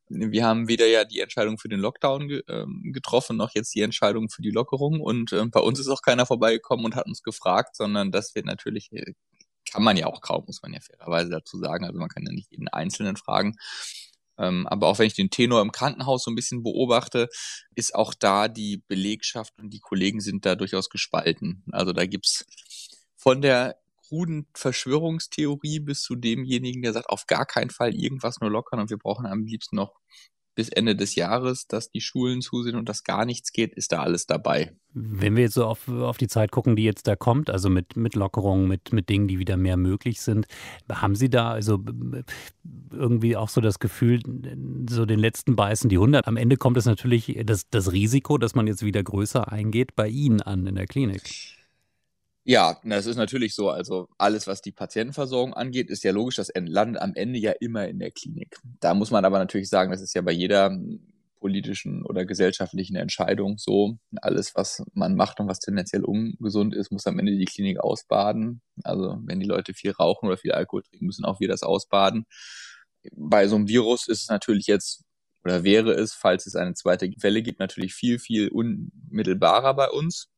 Wir 0.08 0.44
haben 0.44 0.68
weder 0.68 0.86
ja 0.86 1.04
die 1.04 1.20
Entscheidung 1.20 1.58
für 1.58 1.68
den 1.68 1.80
Lockdown 1.80 2.28
ge 2.28 2.42
äh, 2.46 2.66
getroffen, 2.92 3.36
noch 3.36 3.50
jetzt 3.54 3.74
die 3.74 3.80
Entscheidung 3.80 4.28
für 4.28 4.42
die 4.42 4.50
Lockerung. 4.50 5.00
Und 5.00 5.32
äh, 5.32 5.46
bei 5.46 5.60
uns 5.60 5.80
ist 5.80 5.88
auch 5.88 6.02
keiner 6.02 6.26
vorbeigekommen 6.26 6.84
und 6.84 6.94
hat 6.94 7.06
uns 7.06 7.22
gefragt, 7.22 7.76
sondern 7.76 8.12
das 8.12 8.34
wird 8.34 8.46
natürlich, 8.46 8.92
äh, 8.92 9.14
kann 9.70 9.82
man 9.82 9.96
ja 9.96 10.06
auch 10.06 10.20
kaum, 10.20 10.44
muss 10.46 10.62
man 10.62 10.74
ja 10.74 10.80
fairerweise 10.80 11.30
dazu 11.30 11.58
sagen. 11.58 11.84
Also 11.86 11.98
man 11.98 12.08
kann 12.08 12.24
ja 12.26 12.32
nicht 12.32 12.50
jeden 12.50 12.68
Einzelnen 12.68 13.16
fragen. 13.16 13.56
Ähm, 14.38 14.66
aber 14.66 14.88
auch 14.88 14.98
wenn 14.98 15.06
ich 15.06 15.14
den 15.14 15.30
Tenor 15.30 15.62
im 15.62 15.72
Krankenhaus 15.72 16.24
so 16.24 16.30
ein 16.30 16.34
bisschen 16.34 16.62
beobachte, 16.62 17.28
ist 17.74 17.94
auch 17.94 18.14
da 18.14 18.48
die 18.48 18.82
Belegschaft 18.88 19.52
und 19.58 19.70
die 19.70 19.80
Kollegen 19.80 20.20
sind 20.20 20.44
da 20.46 20.54
durchaus 20.54 20.88
gespalten. 20.88 21.64
Also 21.72 21.92
da 21.92 22.06
gibt's 22.06 22.44
von 23.16 23.42
der 23.42 23.76
kruden 24.08 24.46
Verschwörungstheorie 24.54 25.80
bis 25.80 26.02
zu 26.02 26.14
demjenigen, 26.14 26.82
der 26.82 26.92
sagt, 26.92 27.08
auf 27.08 27.26
gar 27.26 27.46
keinen 27.46 27.70
Fall 27.70 27.94
irgendwas 27.94 28.40
nur 28.40 28.50
lockern 28.50 28.80
und 28.80 28.90
wir 28.90 28.98
brauchen 28.98 29.26
am 29.26 29.44
liebsten 29.44 29.76
noch 29.76 29.94
bis 30.54 30.68
Ende 30.68 30.96
des 30.96 31.14
Jahres, 31.14 31.66
dass 31.66 31.90
die 31.90 32.00
Schulen 32.00 32.40
zu 32.40 32.62
sind 32.62 32.76
und 32.76 32.88
dass 32.88 33.04
gar 33.04 33.24
nichts 33.24 33.52
geht, 33.52 33.74
ist 33.74 33.92
da 33.92 34.02
alles 34.02 34.26
dabei. 34.26 34.72
Wenn 34.92 35.34
wir 35.34 35.44
jetzt 35.44 35.54
so 35.54 35.64
auf, 35.64 35.88
auf 35.88 36.18
die 36.18 36.28
Zeit 36.28 36.52
gucken, 36.52 36.76
die 36.76 36.84
jetzt 36.84 37.08
da 37.08 37.16
kommt, 37.16 37.50
also 37.50 37.68
mit, 37.68 37.96
mit 37.96 38.14
Lockerungen, 38.14 38.68
mit, 38.68 38.92
mit 38.92 39.08
Dingen, 39.08 39.26
die 39.26 39.40
wieder 39.40 39.56
mehr 39.56 39.76
möglich 39.76 40.20
sind, 40.20 40.46
haben 40.90 41.16
Sie 41.16 41.28
da 41.28 41.50
also 41.50 41.80
irgendwie 42.92 43.36
auch 43.36 43.48
so 43.48 43.60
das 43.60 43.80
Gefühl, 43.80 44.20
so 44.88 45.04
den 45.04 45.18
letzten 45.18 45.56
beißen 45.56 45.90
die 45.90 45.98
Hunde? 45.98 46.24
Am 46.26 46.36
Ende 46.36 46.56
kommt 46.56 46.76
es 46.76 46.84
natürlich 46.84 47.36
das, 47.44 47.68
das 47.70 47.92
Risiko, 47.92 48.38
dass 48.38 48.54
man 48.54 48.68
jetzt 48.68 48.84
wieder 48.84 49.02
größer 49.02 49.50
eingeht, 49.50 49.96
bei 49.96 50.08
Ihnen 50.08 50.40
an 50.40 50.66
in 50.66 50.76
der 50.76 50.86
Klinik. 50.86 51.22
Ja, 52.46 52.78
das 52.84 53.06
ist 53.06 53.16
natürlich 53.16 53.54
so. 53.54 53.70
Also 53.70 54.08
alles, 54.18 54.46
was 54.46 54.60
die 54.60 54.72
Patientenversorgung 54.72 55.54
angeht, 55.54 55.88
ist 55.90 56.04
ja 56.04 56.12
logisch, 56.12 56.36
das 56.36 56.50
landet 56.54 57.00
am 57.00 57.14
Ende 57.14 57.38
ja 57.38 57.52
immer 57.52 57.88
in 57.88 57.98
der 57.98 58.10
Klinik. 58.10 58.58
Da 58.80 58.92
muss 58.94 59.10
man 59.10 59.24
aber 59.24 59.38
natürlich 59.38 59.70
sagen, 59.70 59.90
das 59.90 60.02
ist 60.02 60.14
ja 60.14 60.20
bei 60.20 60.32
jeder 60.32 60.66
hm, 60.66 61.00
politischen 61.40 62.04
oder 62.04 62.26
gesellschaftlichen 62.26 62.96
Entscheidung 62.96 63.56
so. 63.58 63.98
Alles, 64.20 64.54
was 64.54 64.82
man 64.92 65.14
macht 65.14 65.40
und 65.40 65.48
was 65.48 65.58
tendenziell 65.60 66.04
ungesund 66.04 66.74
ist, 66.74 66.92
muss 66.92 67.06
am 67.06 67.18
Ende 67.18 67.36
die 67.36 67.44
Klinik 67.46 67.80
ausbaden. 67.80 68.60
Also 68.82 69.18
wenn 69.24 69.40
die 69.40 69.46
Leute 69.46 69.72
viel 69.72 69.92
rauchen 69.92 70.26
oder 70.26 70.36
viel 70.36 70.52
Alkohol 70.52 70.82
trinken, 70.82 71.06
müssen 71.06 71.24
auch 71.24 71.40
wir 71.40 71.48
das 71.48 71.62
ausbaden. 71.62 72.26
Bei 73.12 73.48
so 73.48 73.56
einem 73.56 73.68
Virus 73.68 74.06
ist 74.08 74.22
es 74.22 74.28
natürlich 74.28 74.66
jetzt 74.66 75.02
oder 75.44 75.64
wäre 75.64 75.92
es, 75.92 76.14
falls 76.14 76.46
es 76.46 76.56
eine 76.56 76.74
zweite 76.74 77.10
Welle 77.20 77.42
gibt, 77.42 77.60
natürlich 77.60 77.94
viel, 77.94 78.18
viel 78.18 78.48
unmittelbarer 78.48 79.74
bei 79.74 79.90
uns 79.90 80.30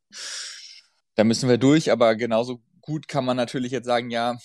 da 1.16 1.24
müssen 1.24 1.48
wir 1.48 1.58
durch, 1.58 1.90
aber 1.90 2.14
genauso 2.14 2.60
gut 2.80 3.08
kann 3.08 3.24
man 3.24 3.36
natürlich 3.36 3.72
jetzt 3.72 3.86
sagen, 3.86 4.10
ja, 4.10 4.38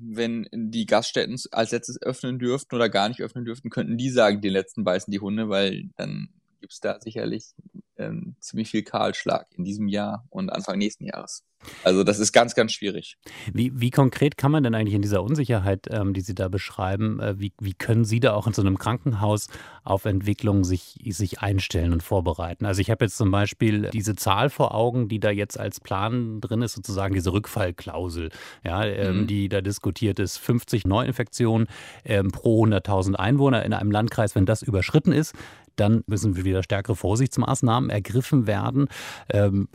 wenn 0.00 0.48
die 0.52 0.86
Gaststätten 0.86 1.38
als 1.52 1.70
letztes 1.70 2.02
öffnen 2.02 2.38
dürften 2.38 2.74
oder 2.74 2.88
gar 2.88 3.08
nicht 3.08 3.20
öffnen 3.20 3.44
dürften, 3.44 3.70
könnten 3.70 3.96
die 3.96 4.10
sagen, 4.10 4.40
die 4.40 4.48
letzten 4.48 4.82
beißen 4.82 5.10
die 5.10 5.20
Hunde, 5.20 5.48
weil 5.48 5.90
dann 5.96 6.28
gibt 6.60 6.72
es 6.72 6.80
da 6.80 6.98
sicherlich 7.00 7.54
ähm, 7.96 8.36
ziemlich 8.40 8.70
viel 8.70 8.82
Kahlschlag 8.82 9.46
in 9.56 9.64
diesem 9.64 9.88
Jahr 9.88 10.26
und 10.30 10.50
Anfang 10.50 10.78
nächsten 10.78 11.04
Jahres. 11.04 11.44
Also 11.82 12.04
das 12.04 12.18
ist 12.18 12.32
ganz, 12.32 12.54
ganz 12.54 12.72
schwierig. 12.72 13.16
Wie, 13.52 13.72
wie 13.74 13.90
konkret 13.90 14.36
kann 14.36 14.52
man 14.52 14.62
denn 14.62 14.74
eigentlich 14.74 14.94
in 14.94 15.02
dieser 15.02 15.22
Unsicherheit, 15.22 15.86
ähm, 15.90 16.14
die 16.14 16.20
Sie 16.20 16.34
da 16.34 16.48
beschreiben, 16.48 17.20
äh, 17.20 17.38
wie, 17.38 17.52
wie 17.60 17.74
können 17.74 18.04
Sie 18.04 18.20
da 18.20 18.34
auch 18.34 18.46
in 18.46 18.52
so 18.52 18.62
einem 18.62 18.78
Krankenhaus 18.78 19.48
auf 19.82 20.04
Entwicklung 20.04 20.64
sich, 20.64 20.98
sich 21.08 21.40
einstellen 21.40 21.92
und 21.92 22.02
vorbereiten? 22.02 22.66
Also 22.66 22.80
ich 22.80 22.90
habe 22.90 23.04
jetzt 23.04 23.16
zum 23.16 23.30
Beispiel 23.30 23.90
diese 23.92 24.14
Zahl 24.14 24.50
vor 24.50 24.74
Augen, 24.74 25.08
die 25.08 25.20
da 25.20 25.30
jetzt 25.30 25.58
als 25.58 25.80
Plan 25.80 26.40
drin 26.40 26.62
ist, 26.62 26.74
sozusagen 26.74 27.14
diese 27.14 27.32
Rückfallklausel, 27.32 28.30
ja, 28.64 28.84
ähm, 28.84 29.22
mhm. 29.22 29.26
die 29.26 29.48
da 29.48 29.60
diskutiert 29.60 30.18
ist. 30.18 30.38
50 30.38 30.86
Neuinfektionen 30.86 31.68
ähm, 32.04 32.30
pro 32.30 32.64
100.000 32.64 33.14
Einwohner 33.14 33.64
in 33.64 33.72
einem 33.72 33.90
Landkreis, 33.90 34.34
wenn 34.34 34.46
das 34.46 34.62
überschritten 34.62 35.12
ist, 35.12 35.34
dann 35.76 36.02
müssen 36.06 36.36
wieder 36.36 36.62
stärkere 36.62 36.96
Vorsichtsmaßnahmen 36.96 37.90
ergriffen 37.90 38.46
werden. 38.46 38.88
Ähm, 39.30 39.68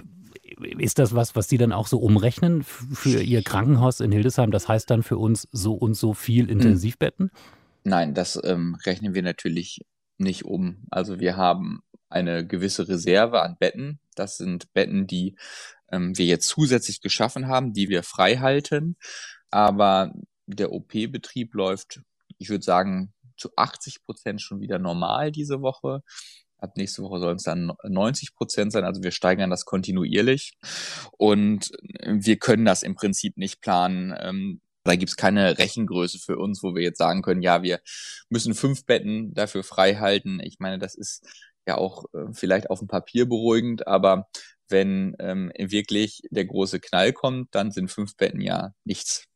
ist 0.80 1.00
das 1.00 1.14
was, 1.14 1.36
was 1.36 1.48
Sie 1.48 1.58
dann 1.58 1.72
auch 1.72 1.88
so 1.88 2.00
umrechnen 2.00 2.64
für 2.64 3.22
Ihr 3.22 3.44
Krankenhaus 3.44 4.00
in 4.00 4.12
Hildesheim? 4.12 4.52
Das 4.52 4.68
heißt 4.68 4.90
dann 4.90 5.04
für 5.04 5.18
uns 5.18 5.48
so 5.52 5.74
und 5.74 5.94
so 5.94 6.14
viel 6.14 6.44
hm. 6.44 6.50
Intensivbetten? 6.50 7.32
Nein, 7.84 8.14
das 8.14 8.40
ähm, 8.44 8.76
rechnen 8.86 9.14
wir 9.14 9.24
natürlich 9.24 9.82
nicht 10.18 10.46
um. 10.46 10.86
Also 10.92 11.20
wir 11.20 11.38
haben 11.38 11.82
eine 12.10 12.46
gewisse 12.46 12.88
Reserve 12.88 13.42
an 13.42 13.56
Betten. 13.60 14.00
Das 14.16 14.38
sind 14.38 14.74
Betten, 14.74 15.08
die 15.08 15.38
ähm, 15.92 16.18
wir 16.18 16.26
jetzt 16.26 16.48
zusätzlich 16.48 17.02
geschaffen 17.02 17.48
haben, 17.48 17.74
die 17.74 17.90
wir 17.90 18.04
frei 18.04 18.38
halten. 18.38 18.98
Aber 19.52 20.14
der 20.46 20.72
OP-Betrieb 20.72 21.54
läuft, 21.54 22.02
ich 22.38 22.50
würde 22.50 22.64
sagen, 22.64 23.14
zu 23.40 23.50
80 23.56 24.04
Prozent 24.04 24.42
schon 24.42 24.62
wieder 24.62 24.80
normal 24.80 25.32
diese 25.32 25.62
Woche. 25.62 26.04
Ab 26.58 26.76
nächste 26.76 27.02
Woche 27.04 27.20
sollen 27.20 27.38
es 27.38 27.44
dann 27.44 27.72
90 27.84 28.36
Prozent 28.36 28.72
sein. 28.72 28.84
Also 28.84 29.02
wir 29.02 29.12
steigern 29.12 29.50
das 29.50 29.66
kontinuierlich 29.66 30.58
und 31.18 31.72
wir 32.06 32.38
können 32.38 32.66
das 32.66 32.84
im 32.84 32.96
Prinzip 32.96 33.38
nicht 33.38 33.62
planen. 33.62 34.14
Ähm, 34.20 34.62
da 34.84 34.96
gibt 34.96 35.10
es 35.10 35.18
keine 35.18 35.58
Rechengröße 35.58 36.20
für 36.20 36.38
uns, 36.38 36.64
wo 36.64 36.76
wir 36.76 36.82
jetzt 36.82 36.98
sagen 36.98 37.22
können, 37.22 37.42
ja, 37.42 37.64
wir 37.64 37.80
müssen 38.30 38.56
fünf 38.56 38.86
Betten 38.86 39.34
dafür 39.34 39.64
frei 39.64 39.96
halten. 39.96 40.40
Ich 40.42 40.60
meine, 40.60 40.80
das 40.80 40.96
ist 40.96 41.26
ja 41.68 41.78
auch 41.78 42.06
äh, 42.14 42.34
vielleicht 42.34 42.70
auf 42.70 42.80
dem 42.80 42.88
Papier 42.88 43.28
beruhigend, 43.28 43.88
aber 43.88 44.28
wenn 44.68 45.16
ähm, 45.20 45.52
wirklich 45.58 46.22
der 46.30 46.46
große 46.46 46.80
Knall 46.80 47.14
kommt, 47.14 47.54
dann 47.56 47.72
sind 47.72 47.90
fünf 47.92 48.16
Betten 48.18 48.42
ja 48.42 48.74
nichts. 48.84 49.29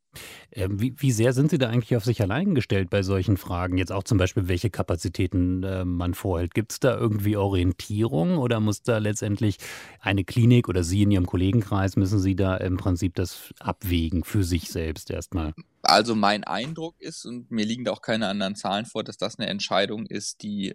Ähm, 0.51 0.79
wie, 0.79 0.93
wie, 0.97 1.11
sehr 1.11 1.33
sind 1.33 1.51
Sie 1.51 1.57
da 1.57 1.69
eigentlich 1.69 1.95
auf 1.95 2.05
sich 2.05 2.21
allein 2.21 2.55
gestellt 2.55 2.89
bei 2.89 3.03
solchen 3.03 3.37
Fragen? 3.37 3.77
Jetzt 3.77 3.91
auch 3.91 4.03
zum 4.03 4.17
Beispiel, 4.17 4.47
welche 4.47 4.69
Kapazitäten 4.69 5.63
äh, 5.63 5.85
man 5.85 6.13
vorhält. 6.13 6.53
Gibt 6.53 6.73
es 6.73 6.79
da 6.79 6.95
irgendwie 6.95 7.37
Orientierung 7.37 8.37
oder 8.37 8.59
muss 8.59 8.83
da 8.83 8.97
letztendlich 8.97 9.57
eine 9.99 10.23
Klinik 10.23 10.69
oder 10.69 10.83
Sie 10.83 11.03
in 11.03 11.11
Ihrem 11.11 11.25
Kollegenkreis, 11.25 11.95
müssen 11.95 12.19
Sie 12.19 12.35
da 12.35 12.57
im 12.57 12.77
Prinzip 12.77 13.15
das 13.15 13.53
abwägen 13.59 14.23
für 14.23 14.43
sich 14.43 14.69
selbst 14.69 15.09
erstmal? 15.09 15.53
Also 15.81 16.15
mein 16.15 16.45
Eindruck 16.45 16.95
ist, 17.01 17.25
und 17.25 17.51
mir 17.51 17.65
liegen 17.65 17.83
da 17.83 17.91
auch 17.91 18.01
keine 18.01 18.27
anderen 18.27 18.55
Zahlen 18.55 18.85
vor, 18.85 19.03
dass 19.03 19.17
das 19.17 19.37
eine 19.37 19.49
Entscheidung 19.49 20.05
ist, 20.05 20.41
die 20.41 20.73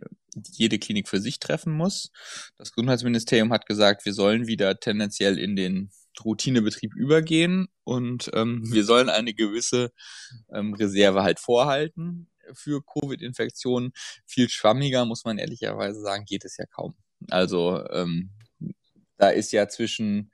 jede 0.53 0.79
Klinik 0.79 1.09
für 1.09 1.21
sich 1.21 1.39
treffen 1.39 1.73
muss. 1.73 2.11
Das 2.59 2.73
Gesundheitsministerium 2.73 3.51
hat 3.53 3.67
gesagt, 3.67 4.05
wir 4.05 4.13
sollen 4.13 4.47
wieder 4.47 4.79
tendenziell 4.79 5.39
in 5.39 5.57
den 5.57 5.91
Routinebetrieb 6.25 6.95
übergehen 6.95 7.69
und 7.85 8.31
ähm, 8.35 8.63
wir 8.73 8.85
sollen 8.85 9.09
eine 9.09 9.35
gewisse 9.35 9.93
ähm, 10.53 10.75
Reserve 10.75 11.23
halt 11.23 11.41
vorhalten 11.41 12.29
für 12.53 12.83
Covid-Infektionen. 12.83 13.93
Viel 14.27 14.49
schwammiger, 14.49 15.05
muss 15.05 15.25
man 15.25 15.39
ehrlicherweise 15.39 16.01
sagen, 16.01 16.25
geht 16.25 16.45
es 16.45 16.57
ja 16.57 16.67
kaum. 16.67 16.95
Also 17.31 17.85
ähm, 17.91 18.31
da 19.17 19.31
ist 19.31 19.53
ja 19.53 19.69
zwischen 19.69 20.31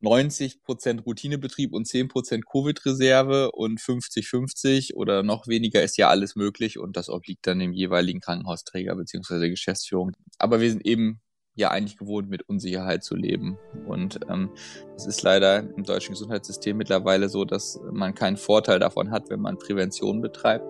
90 0.00 0.62
Prozent 0.62 1.06
Routinebetrieb 1.06 1.72
und 1.72 1.86
10 1.86 2.08
Prozent 2.08 2.44
Covid-Reserve 2.46 3.52
und 3.52 3.80
50-50 3.80 4.94
oder 4.94 5.22
noch 5.22 5.46
weniger 5.46 5.82
ist 5.82 5.96
ja 5.96 6.08
alles 6.08 6.34
möglich 6.34 6.78
und 6.78 6.96
das 6.96 7.08
obliegt 7.08 7.46
dann 7.46 7.60
dem 7.60 7.72
jeweiligen 7.72 8.20
Krankenhausträger 8.20 8.96
beziehungsweise 8.96 9.48
Geschäftsführung. 9.48 10.12
Aber 10.38 10.60
wir 10.60 10.70
sind 10.70 10.84
eben 10.84 11.20
ja 11.54 11.70
eigentlich 11.70 11.98
gewohnt, 11.98 12.28
mit 12.30 12.48
Unsicherheit 12.48 13.04
zu 13.04 13.14
leben. 13.14 13.58
Und 13.86 14.20
ähm, 14.28 14.50
es 14.96 15.06
ist 15.06 15.22
leider 15.22 15.58
im 15.76 15.84
deutschen 15.84 16.12
Gesundheitssystem 16.12 16.76
mittlerweile 16.76 17.28
so, 17.28 17.44
dass 17.44 17.80
man 17.90 18.14
keinen 18.14 18.36
Vorteil 18.36 18.78
davon 18.78 19.10
hat, 19.10 19.28
wenn 19.30 19.40
man 19.40 19.58
Prävention 19.58 20.20
betreibt. 20.20 20.64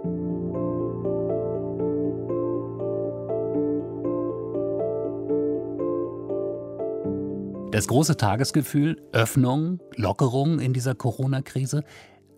Das 7.73 7.89
große 7.89 8.19
Tagesgefühl, 8.19 9.01
Öffnung, 9.12 9.81
Lockerung 9.97 10.61
in 10.61 10.75
dieser 10.75 10.95
Corona-Krise, 10.95 11.85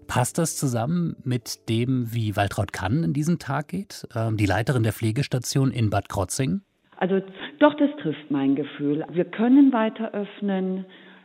passt 0.06 0.38
das 0.38 0.56
zusammen 0.56 1.16
mit 1.24 1.68
dem, 1.68 2.12
wie 2.14 2.36
Waltraud 2.36 2.72
Kann 2.72 3.02
in 3.02 3.12
diesen 3.12 3.40
Tag 3.40 3.68
geht, 3.68 4.06
ähm, 4.14 4.36
die 4.36 4.46
Leiterin 4.46 4.84
der 4.84 4.92
Pflegestation 4.92 5.72
in 5.72 5.90
Bad 5.90 6.08
Krotzing? 6.08 6.60
Also 6.98 7.20
doch, 7.64 7.74
das 7.74 7.90
trifft 8.02 8.30
mein 8.30 8.54
Gefühl. 8.54 9.04
Wir 9.10 9.24
können 9.24 9.72
weiter 9.72 10.12
öffnen 10.12 10.84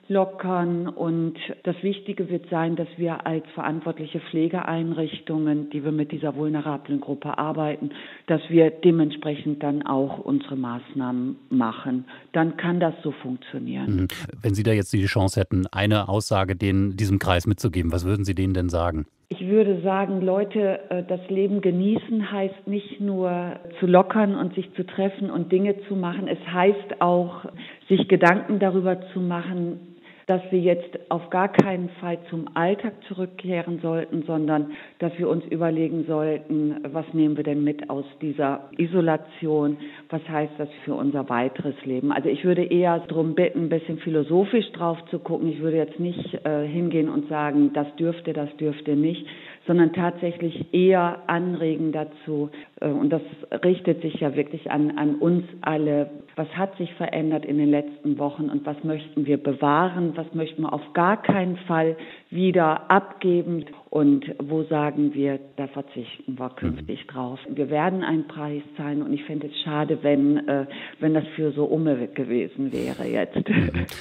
lockern. 0.09 0.87
Und 0.87 1.35
das 1.63 1.75
Wichtige 1.81 2.29
wird 2.29 2.49
sein, 2.49 2.75
dass 2.75 2.87
wir 2.97 3.25
als 3.25 3.45
verantwortliche 3.53 4.19
Pflegeeinrichtungen, 4.19 5.69
die 5.69 5.83
wir 5.83 5.91
mit 5.91 6.11
dieser 6.11 6.35
vulnerablen 6.35 6.99
Gruppe 6.99 7.37
arbeiten, 7.37 7.91
dass 8.27 8.41
wir 8.49 8.71
dementsprechend 8.71 9.63
dann 9.63 9.85
auch 9.85 10.19
unsere 10.19 10.55
Maßnahmen 10.55 11.37
machen. 11.49 12.05
Dann 12.31 12.57
kann 12.57 12.79
das 12.79 12.95
so 13.03 13.11
funktionieren. 13.11 13.95
Mhm. 13.95 14.07
Wenn 14.41 14.55
Sie 14.55 14.63
da 14.63 14.71
jetzt 14.71 14.91
die 14.93 15.05
Chance 15.05 15.39
hätten, 15.39 15.67
eine 15.67 16.09
Aussage 16.09 16.55
den, 16.55 16.97
diesem 16.97 17.19
Kreis 17.19 17.45
mitzugeben, 17.47 17.91
was 17.91 18.05
würden 18.05 18.25
Sie 18.25 18.35
denen 18.35 18.53
denn 18.53 18.69
sagen? 18.69 19.05
Ich 19.31 19.45
würde 19.47 19.79
sagen, 19.81 20.21
Leute, 20.21 20.79
äh, 20.89 21.03
das 21.03 21.19
Leben 21.29 21.61
genießen 21.61 22.31
heißt 22.31 22.65
nicht 22.65 22.99
nur 22.99 23.59
zu 23.79 23.85
lockern 23.85 24.35
und 24.35 24.55
sich 24.55 24.73
zu 24.73 24.83
treffen 24.83 25.29
und 25.29 25.51
Dinge 25.51 25.75
zu 25.87 25.95
machen. 25.95 26.27
Es 26.27 26.39
heißt 26.51 26.99
auch, 26.99 27.45
sich 27.87 28.07
Gedanken 28.07 28.57
darüber 28.57 28.99
zu 29.13 29.19
machen, 29.19 29.88
dass 30.29 30.43
wir 30.51 30.59
jetzt 30.59 30.99
auf 31.09 31.31
gar 31.31 31.47
keinen 31.47 31.89
Fall 31.99 32.19
zum 32.29 32.55
Alltag 32.55 32.93
zurückkehren 33.07 33.79
sollten, 33.81 34.21
sondern 34.27 34.73
dass 34.99 35.11
wir 35.17 35.27
uns 35.27 35.43
überlegen 35.45 36.05
sollten, 36.05 36.75
was 36.83 37.05
nehmen 37.13 37.35
wir 37.35 37.43
denn 37.43 37.63
mit 37.63 37.89
aus 37.89 38.05
dieser 38.21 38.69
Isolation, 38.77 39.77
was 40.09 40.21
heißt 40.29 40.53
das 40.59 40.69
für 40.85 40.93
unser 40.93 41.27
weiteres 41.29 41.73
Leben. 41.83 42.11
Also 42.11 42.29
ich 42.29 42.45
würde 42.45 42.63
eher 42.63 42.99
darum 42.99 43.33
bitten, 43.33 43.63
ein 43.63 43.69
bisschen 43.69 43.97
philosophisch 43.97 44.71
drauf 44.73 44.99
zu 45.09 45.17
gucken. 45.17 45.49
Ich 45.49 45.61
würde 45.61 45.77
jetzt 45.77 45.99
nicht 45.99 46.45
äh, 46.45 46.67
hingehen 46.67 47.09
und 47.09 47.27
sagen, 47.27 47.73
das 47.73 47.87
dürfte, 47.95 48.31
das 48.31 48.55
dürfte 48.57 48.95
nicht, 48.95 49.25
sondern 49.69 49.93
tatsächlich 49.93 50.73
eher 50.73 51.29
anregen 51.29 51.91
dazu. 51.91 52.49
Äh, 52.81 52.87
und 52.87 53.11
das 53.11 53.21
richtet 53.63 54.01
sich 54.01 54.15
ja 54.15 54.35
wirklich 54.35 54.71
an, 54.71 54.97
an 54.97 55.13
uns 55.13 55.45
alle. 55.61 56.09
Was 56.35 56.47
hat 56.57 56.75
sich 56.77 56.91
verändert 56.95 57.45
in 57.45 57.59
den 57.59 57.69
letzten 57.69 58.17
Wochen 58.17 58.49
und 58.49 58.65
was 58.65 58.83
möchten 58.83 59.27
wir 59.27 59.37
bewahren? 59.37 60.13
Was 60.15 60.33
möchten 60.33 60.63
wir 60.63 60.73
auf 60.73 60.81
gar 60.95 61.21
keinen 61.21 61.55
Fall 61.67 61.97
wieder 62.31 62.89
abgeben? 62.89 63.65
Und 63.91 64.25
wo 64.39 64.63
sagen 64.63 65.13
wir, 65.13 65.39
da 65.57 65.67
verzichten 65.67 66.39
wir 66.39 66.49
künftig 66.49 67.05
mhm. 67.05 67.11
drauf? 67.11 67.39
Wir 67.47 67.69
werden 67.69 68.03
einen 68.03 68.27
Preis 68.27 68.63
zahlen 68.75 69.03
und 69.03 69.13
ich 69.13 69.23
finde 69.25 69.47
es 69.47 69.53
schade, 69.63 69.99
wenn, 70.01 70.47
äh, 70.47 70.65
wenn 70.99 71.13
das 71.13 71.25
für 71.35 71.51
so 71.51 71.65
umme 71.65 72.07
gewesen 72.07 72.71
wäre 72.71 73.05
jetzt. 73.05 73.37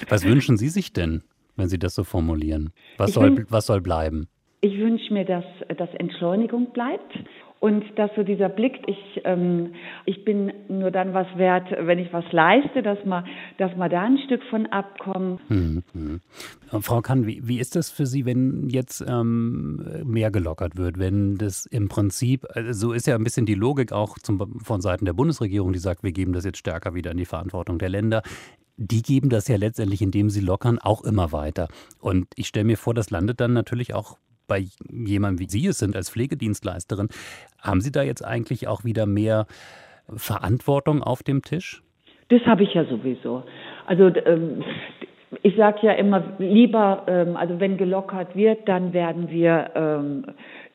Was 0.09 0.25
wünschen 0.25 0.57
Sie 0.57 0.71
sich 0.71 0.95
denn, 0.95 1.25
wenn 1.57 1.69
Sie 1.69 1.79
das 1.79 1.95
so 1.95 2.05
formulieren? 2.05 2.71
Was, 2.97 3.13
soll, 3.13 3.45
was 3.51 3.67
soll 3.67 3.83
bleiben? 3.83 4.29
Ich 4.61 4.79
wünsche 4.79 5.13
mir, 5.13 5.25
dass, 5.25 5.45
dass 5.77 5.89
Entschleunigung 5.95 6.73
bleibt 6.73 7.15
und 7.61 7.85
dass 7.97 8.11
so 8.15 8.23
dieser 8.23 8.49
Blick, 8.49 8.83
ich, 8.87 9.21
ähm, 9.25 9.75
ich 10.05 10.25
bin 10.25 10.53
nur 10.69 10.91
dann 10.91 11.13
was 11.13 11.27
wert, 11.37 11.67
wenn 11.79 11.99
ich 11.99 12.13
was 12.13 12.25
leiste, 12.31 12.83
dass 12.83 13.05
man, 13.05 13.25
dass 13.59 13.77
man 13.77 13.91
da 13.91 14.03
ein 14.03 14.19
Stück 14.27 14.43
von 14.45 14.67
abkommen. 14.67 15.41
Hm, 15.49 15.83
hm. 15.93 16.21
Frau 16.81 17.01
Kann, 17.01 17.27
wie, 17.27 17.47
wie 17.47 17.59
ist 17.59 17.75
das 17.75 17.91
für 17.91 18.07
Sie, 18.07 18.27
wenn 18.27 18.69
jetzt 18.69 19.05
ähm, 19.09 19.85
mehr 20.05 20.31
gelockert 20.31 20.77
wird, 20.77 20.99
wenn 20.99 21.37
das 21.37 21.67
im 21.67 21.89
Prinzip, 21.89 22.47
also 22.55 22.89
so 22.89 22.93
ist 22.93 23.07
ja 23.07 23.17
ein 23.17 23.25
bisschen 23.25 23.47
die 23.47 23.55
Logik 23.55 23.93
auch 23.93 24.19
zum, 24.19 24.61
von 24.61 24.81
Seiten 24.81 25.05
der 25.05 25.13
Bundesregierung, 25.13 25.73
die 25.73 25.81
sagt, 25.81 26.05
wir 26.05 26.13
geben 26.13 26.33
das 26.33 26.45
jetzt 26.45 26.59
stärker 26.59 26.95
wieder 26.95 27.11
in 27.11 27.17
die 27.17 27.25
Verantwortung 27.27 27.79
der 27.79 27.89
Länder 27.89 28.23
die 28.81 29.03
geben 29.03 29.29
das 29.29 29.49
ja 29.49 29.57
letztendlich, 29.57 30.01
indem 30.03 30.31
sie 30.31 30.39
lockern, 30.39 30.79
auch 30.79 31.03
immer 31.03 31.33
weiter. 31.33 31.67
Und 31.99 32.29
ich 32.37 32.47
stelle 32.47 32.65
mir 32.65 32.77
vor, 32.77 32.95
das 32.95 33.11
landet 33.11 33.41
dann 33.41 33.53
natürlich 33.53 33.93
auch 33.93 34.19
bei 34.49 34.65
jemandem 34.91 35.39
wie 35.39 35.49
Sie 35.49 35.67
es 35.67 35.79
sind 35.79 35.95
als 35.95 36.11
Pflegedienstleisterin, 36.11 37.09
haben 37.63 37.81
Sie 37.81 37.93
da 37.93 38.03
jetzt 38.03 38.25
eigentlich 38.25 38.67
auch 38.67 38.85
wieder 38.85 39.07
mehr 39.07 39.47
Verantwortung 40.17 41.03
auf 41.03 41.23
dem 41.23 41.43
Tisch? 41.43 41.83
Das 42.29 42.43
habe 42.43 42.65
ich 42.65 42.75
ja 42.75 42.85
sowieso. 42.85 43.45
Also 43.87 44.11
ähm, 44.27 44.63
ich 45.43 45.57
sage 45.57 45.79
ja 45.83 45.93
immer 45.93 46.23
lieber, 46.39 47.05
ähm, 47.07 47.37
also 47.37 47.61
wenn 47.61 47.77
gelockert 47.77 48.35
wird, 48.35 48.69
dann 48.69 48.93
werden 48.93 49.31
wir 49.31 49.71
ähm, 49.75 50.25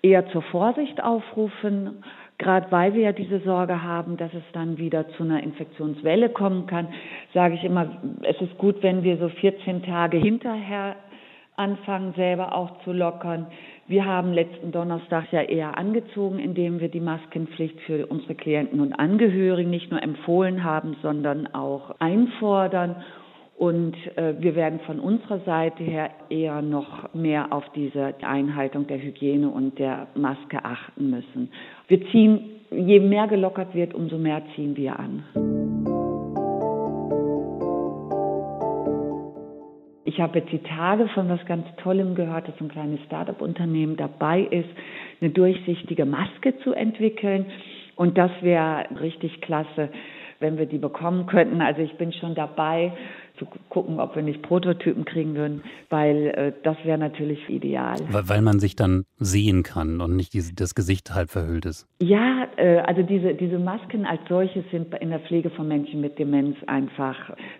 eher 0.02 0.28
zur 0.30 0.42
Vorsicht 0.44 1.02
aufrufen, 1.02 2.04
gerade 2.38 2.72
weil 2.72 2.94
wir 2.94 3.02
ja 3.02 3.12
diese 3.12 3.40
Sorge 3.40 3.84
haben, 3.84 4.18
dass 4.18 4.34
es 4.34 4.44
dann 4.54 4.78
wieder 4.78 5.08
zu 5.10 5.24
einer 5.24 5.42
Infektionswelle 5.44 6.30
kommen 6.30 6.68
kann, 6.68 6.88
sage 7.34 7.56
ich 7.56 7.64
immer, 7.64 8.02
es 8.24 8.40
ist 8.42 8.58
gut, 8.58 8.82
wenn 8.82 9.04
wir 9.04 9.18
so 9.18 9.30
14 9.30 9.84
Tage 9.84 10.18
hinterher 10.18 10.96
anfangen, 11.56 12.14
selber 12.16 12.56
auch 12.56 12.82
zu 12.84 12.92
lockern. 12.92 13.48
Wir 13.88 14.06
haben 14.06 14.32
letzten 14.34 14.72
Donnerstag 14.72 15.32
ja 15.32 15.42
eher 15.42 15.78
angezogen, 15.78 16.40
indem 16.40 16.80
wir 16.80 16.90
die 16.90 17.02
Maskenpflicht 17.02 17.80
für 17.82 18.08
unsere 18.08 18.36
Klienten 18.36 18.80
und 18.80 18.94
Angehörigen 18.94 19.70
nicht 19.70 19.92
nur 19.92 20.02
empfohlen 20.02 20.64
haben, 20.64 20.96
sondern 21.02 21.54
auch 21.54 21.96
einfordern. 22.00 23.04
Und 23.58 23.96
äh, 24.18 24.34
wir 24.40 24.56
werden 24.56 24.80
von 24.86 25.00
unserer 25.00 25.40
Seite 25.42 25.84
her 25.84 26.10
eher 26.30 26.62
noch 26.62 27.14
mehr 27.14 27.54
auf 27.54 27.64
diese 27.76 28.16
Einhaltung 28.22 28.88
der 28.88 29.02
Hygiene 29.02 29.50
und 29.50 29.78
der 29.80 30.08
Maske 30.16 30.66
achten 30.66 31.10
müssen. 31.10 31.52
Wir 31.88 32.06
ziehen, 32.10 32.40
je 32.72 33.00
mehr 33.00 33.28
gelockert 33.28 33.76
wird, 33.76 33.94
umso 33.94 34.18
mehr 34.18 34.42
ziehen 34.56 34.76
wir 34.76 35.00
an. 35.00 35.53
Ich 40.14 40.22
habe 40.22 40.40
jetzt 40.40 40.52
die 40.52 40.60
Tage 40.60 41.08
von 41.08 41.28
was 41.28 41.44
ganz 41.48 41.66
Tollem 41.78 42.14
gehört, 42.14 42.48
dass 42.48 42.54
ein 42.62 42.70
kleines 42.70 43.02
Start-up-Unternehmen 43.06 43.98
dabei 43.98 44.42
ist, 44.42 44.70
eine 45.20 45.32
durchsichtige 45.32 46.06
Maske 46.06 46.56
zu 46.60 46.74
entwickeln. 46.74 47.48
Und 47.96 48.16
das 48.16 48.30
wäre 48.42 48.86
richtig 49.02 49.42
klasse, 49.42 49.90
wenn 50.40 50.60
wir 50.60 50.68
die 50.68 50.78
bekommen 50.78 51.26
könnten. 51.26 51.62
Also 51.62 51.82
ich 51.82 51.96
bin 51.96 52.14
schon 52.14 52.36
dabei 52.36 52.92
zu 53.38 53.48
gucken, 53.70 54.00
ob 54.00 54.16
wir 54.16 54.22
nicht 54.22 54.44
Prototypen 54.44 55.06
kriegen 55.06 55.36
würden, 55.36 55.64
weil 55.90 56.28
äh, 56.28 56.54
das 56.64 56.78
wäre 56.84 56.98
natürlich 56.98 57.50
ideal. 57.50 57.98
Weil, 58.12 58.30
weil, 58.30 58.42
man 58.42 58.60
sich 58.60 58.76
dann 58.76 59.06
sehen 59.18 59.64
kann 59.64 60.02
und 60.02 60.16
nicht 60.16 60.34
diese, 60.34 60.54
das 60.54 60.76
Gesicht 60.76 61.16
halb 61.16 61.32
verhüllt 61.32 61.66
ist. 61.66 61.88
Ja, 62.02 62.48
äh, 62.58 62.80
also 62.80 63.02
diese, 63.02 63.34
diese 63.34 63.58
Masken 63.58 64.06
als 64.06 64.22
solche 64.30 64.64
sind 64.72 64.94
in 64.96 65.10
der 65.10 65.20
Pflege 65.22 65.50
von 65.50 65.68
Menschen 65.68 66.02
mit 66.02 66.20
Demenz 66.20 66.58
einfach 66.68 67.16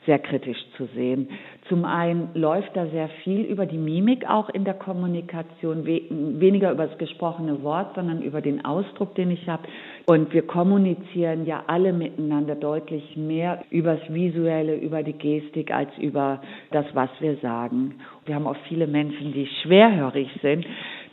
sehr 0.06 0.20
kritisch 0.20 0.60
zu 0.78 0.88
sehen. 0.94 1.30
Zum 1.70 1.86
einen 1.86 2.30
läuft 2.34 2.76
da 2.76 2.88
sehr 2.88 3.10
viel 3.24 3.42
über 3.42 3.66
die 3.66 3.78
Mimik 3.78 4.30
auch 4.30 4.50
in 4.50 4.66
der 4.66 4.74
Kommunikation, 4.74 5.86
we 5.86 6.02
weniger 6.10 6.72
über 6.72 6.88
das 6.88 6.98
gesprochene 6.98 7.64
Wort, 7.64 7.96
sondern 7.96 8.22
über 8.22 8.42
den 8.42 8.66
Ausdruck, 8.66 9.16
den 9.16 9.32
ich 9.32 9.48
habe. 9.48 9.64
Und 10.06 10.34
wir 10.34 10.42
kommunizieren 10.46 11.46
ja 11.46 11.64
alle 11.68 11.94
miteinander 11.94 12.56
deutlich 12.56 13.16
mehr 13.16 13.64
übers 13.70 14.02
Visuelle, 14.10 14.76
über 14.76 15.02
die 15.02 15.14
Gestik 15.14 15.72
als 15.72 15.90
über 15.98 16.42
das, 16.72 16.86
was 16.94 17.10
wir 17.20 17.38
sagen. 17.38 17.96
Wir 18.26 18.36
haben 18.36 18.46
auch 18.46 18.58
viele 18.68 18.86
Menschen, 18.88 19.32
die 19.32 19.48
schwerhörig 19.62 20.28
sind, 20.42 20.66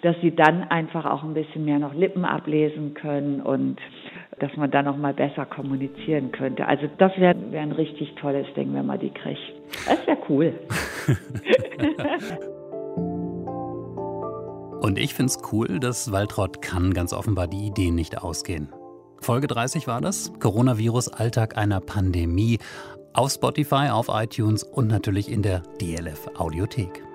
dass 0.03 0.17
sie 0.23 0.35
dann 0.35 0.65
einfach 0.65 1.05
auch 1.05 1.23
ein 1.23 1.35
bisschen 1.35 1.65
mehr 1.65 1.79
noch 1.79 1.95
Lippen 1.95 2.25
ablesen 2.25 2.95
können 2.95 3.41
und 3.41 3.79
dass 4.41 4.57
man 4.57 4.71
dann 4.71 4.87
noch 4.87 4.97
mal 4.97 5.15
besser 5.15 5.45
kommunizieren 5.45 6.33
könnte. 6.33 6.67
Also 6.67 6.89
das 6.99 7.17
wäre 7.19 7.37
wär 7.51 7.61
ein 7.61 7.73
richtig 7.73 8.15
tolles 8.17 8.47
Ding, 8.55 8.75
wenn 8.75 8.87
man 8.87 8.99
die 8.99 9.11
kriegt. 9.11 9.53
Das 9.87 10.05
wäre 10.07 10.19
cool. 10.29 10.55
Und 14.81 14.99
ich 14.99 15.13
finde 15.13 15.31
es 15.31 15.39
cool, 15.53 15.79
dass 15.79 16.11
Waltraud 16.11 16.63
kann 16.63 16.95
ganz 16.95 17.13
offenbar 17.13 17.47
die 17.47 17.67
Ideen 17.67 17.95
nicht 17.95 18.23
ausgehen. 18.23 18.73
Folge 19.21 19.47
30 19.47 19.87
war 19.87 20.01
das. 20.01 20.33
Coronavirus, 20.41 21.09
Alltag 21.09 21.57
einer 21.57 21.81
Pandemie. 21.81 22.59
Auf 23.13 23.33
Spotify, 23.33 23.91
auf 23.91 24.09
iTunes 24.09 24.63
und 24.63 24.89
natürlich 24.89 25.31
in 25.31 25.43
der 25.43 25.63
DLF 25.81 26.29
Audiothek. 26.37 27.10